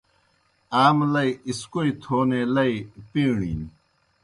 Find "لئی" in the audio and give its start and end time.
2.55-2.75